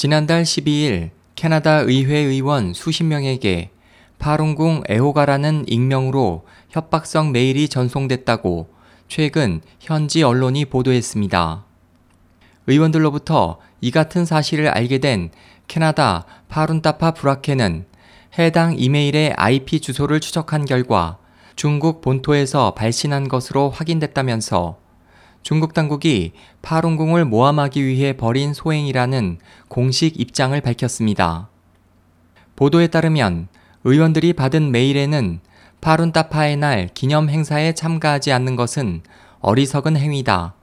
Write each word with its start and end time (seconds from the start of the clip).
지난달 0.00 0.44
12일 0.44 1.10
캐나다 1.34 1.80
의회 1.80 2.16
의원 2.16 2.72
수십 2.72 3.04
명에게 3.04 3.68
파룬궁 4.18 4.84
애호가라는 4.88 5.66
익명으로 5.68 6.46
협박성 6.70 7.32
메일이 7.32 7.68
전송됐다고 7.68 8.70
최근 9.08 9.60
현지 9.78 10.22
언론이 10.22 10.64
보도했습니다. 10.64 11.66
의원들로부터 12.66 13.58
이 13.82 13.90
같은 13.90 14.24
사실을 14.24 14.68
알게 14.68 15.00
된 15.00 15.30
캐나다 15.68 16.24
파룬타파 16.48 17.10
브라케는 17.10 17.84
해당 18.38 18.78
이메일의 18.78 19.34
IP 19.36 19.80
주소를 19.80 20.20
추적한 20.20 20.64
결과 20.64 21.18
중국 21.56 22.00
본토에서 22.00 22.72
발신한 22.72 23.28
것으로 23.28 23.68
확인됐다면서 23.68 24.78
중국 25.42 25.74
당국이 25.74 26.32
파룬궁을 26.62 27.24
모함하기 27.24 27.84
위해 27.84 28.12
벌인 28.16 28.52
소행이라는 28.54 29.38
공식 29.68 30.20
입장을 30.20 30.58
밝혔습니다. 30.60 31.48
보도에 32.56 32.88
따르면 32.88 33.48
의원들이 33.84 34.34
받은 34.34 34.70
메일에는 34.70 35.40
파룬타파의 35.80 36.56
날 36.58 36.88
기념 36.92 37.30
행사에 37.30 37.72
참가하지 37.72 38.32
않는 38.32 38.56
것은 38.56 39.00
어리석은 39.40 39.96
행위다. 39.96 40.54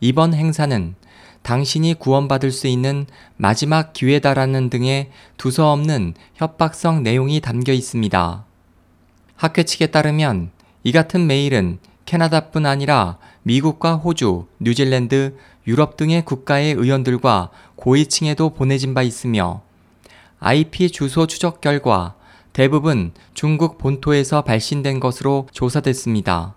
이번 0.00 0.32
행사는 0.32 0.94
당신이 1.42 1.94
구원받을 1.94 2.50
수 2.50 2.66
있는 2.66 3.06
마지막 3.36 3.92
기회다라는 3.92 4.70
등의 4.70 5.10
두서없는 5.36 6.14
협박성 6.34 7.02
내용이 7.02 7.40
담겨 7.40 7.72
있습니다. 7.74 8.46
학회 9.36 9.62
측에 9.62 9.88
따르면 9.88 10.50
이 10.82 10.92
같은 10.92 11.26
메일은 11.26 11.78
캐나다뿐 12.06 12.64
아니라 12.64 13.18
미국과 13.44 13.96
호주, 13.96 14.46
뉴질랜드, 14.58 15.36
유럽 15.66 15.96
등의 15.96 16.24
국가의 16.24 16.72
의원들과 16.72 17.50
고위층에도 17.76 18.50
보내진 18.50 18.94
바 18.94 19.02
있으며 19.02 19.62
IP 20.40 20.90
주소 20.90 21.26
추적 21.26 21.60
결과 21.60 22.14
대부분 22.52 23.12
중국 23.34 23.78
본토에서 23.78 24.42
발신된 24.42 24.98
것으로 25.00 25.46
조사됐습니다. 25.52 26.54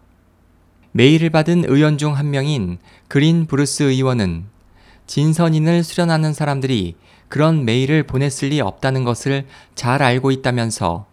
메일을 0.93 1.29
받은 1.29 1.65
의원 1.67 1.97
중 1.97 2.13
한 2.13 2.31
명인 2.31 2.77
그린 3.07 3.47
브루스 3.47 3.83
의원은 3.83 4.45
진선인을 5.07 5.83
수련하는 5.83 6.33
사람들이 6.33 6.95
그런 7.27 7.65
메일을 7.65 8.03
보냈을 8.03 8.49
리 8.49 8.61
없다는 8.61 9.03
것을 9.03 9.45
잘 9.75 10.01
알고 10.01 10.31
있다면서 10.31 11.05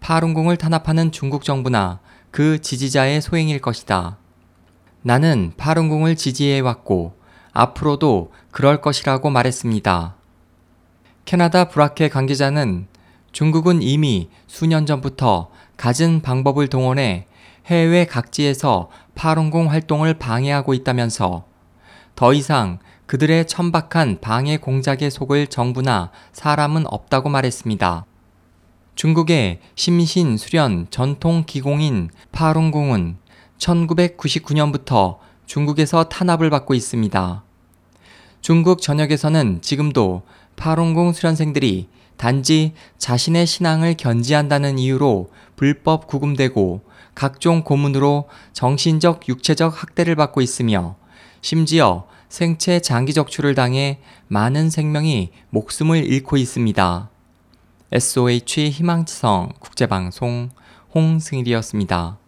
파룬궁을 0.00 0.56
탄압하는 0.56 1.12
중국 1.12 1.44
정부나 1.44 2.00
그 2.30 2.60
지지자의 2.60 3.20
소행일 3.20 3.60
것이다. 3.60 4.18
나는 5.06 5.52
파룬궁을 5.58 6.16
지지해왔고 6.16 7.12
앞으로도 7.52 8.32
그럴 8.50 8.80
것이라고 8.80 9.28
말했습니다. 9.28 10.16
캐나다 11.26 11.68
브라케 11.68 12.08
관계자는 12.08 12.86
중국은 13.30 13.82
이미 13.82 14.30
수년 14.46 14.86
전부터 14.86 15.50
갖은 15.76 16.22
방법을 16.22 16.68
동원해 16.68 17.26
해외 17.66 18.06
각지에서 18.06 18.88
파룬궁 19.14 19.70
활동을 19.70 20.14
방해하고 20.14 20.72
있다면서 20.72 21.44
더 22.14 22.32
이상 22.32 22.78
그들의 23.04 23.46
천박한 23.46 24.22
방해 24.22 24.56
공작에 24.56 25.10
속을 25.10 25.48
정부나 25.48 26.12
사람은 26.32 26.86
없다고 26.86 27.28
말했습니다. 27.28 28.06
중국의 28.94 29.60
심신 29.74 30.38
수련 30.38 30.86
전통 30.88 31.44
기공인 31.46 32.08
파룬궁은 32.32 33.18
1999년부터 33.58 35.18
중국에서 35.46 36.04
탄압을 36.04 36.50
받고 36.50 36.74
있습니다. 36.74 37.42
중국 38.40 38.82
전역에서는 38.82 39.62
지금도 39.62 40.22
파룬궁 40.56 41.12
수련생들이 41.12 41.88
단지 42.16 42.72
자신의 42.98 43.46
신앙을 43.46 43.94
견지한다는 43.96 44.78
이유로 44.78 45.30
불법 45.56 46.06
구금되고 46.06 46.82
각종 47.14 47.62
고문으로 47.62 48.28
정신적, 48.52 49.28
육체적 49.28 49.82
학대를 49.82 50.14
받고 50.16 50.40
있으며 50.40 50.96
심지어 51.40 52.06
생체 52.28 52.80
장기 52.80 53.14
적출을 53.14 53.54
당해 53.54 54.00
많은 54.28 54.70
생명이 54.70 55.30
목숨을 55.50 56.04
잃고 56.04 56.36
있습니다. 56.36 57.10
SOH 57.92 58.70
희망지성 58.70 59.52
국제방송 59.60 60.50
홍승일이었습니다. 60.94 62.18